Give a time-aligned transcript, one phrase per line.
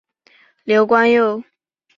[0.63, 1.43] 刘冠佑。